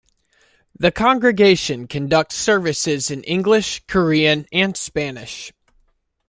[0.79, 5.53] The congregation conducts services in English, Korean, and Spanish.